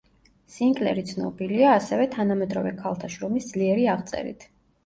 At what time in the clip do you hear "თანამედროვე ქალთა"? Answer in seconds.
2.17-3.11